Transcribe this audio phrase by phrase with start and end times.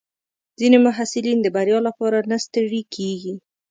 [0.59, 3.33] ځینې محصلین د بریا لپاره نه ستړي کېږي.